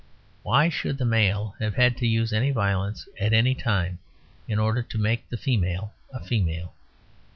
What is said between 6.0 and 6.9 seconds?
a female?